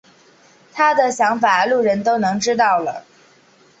[0.73, 3.05] 他的想法路人都能知道了。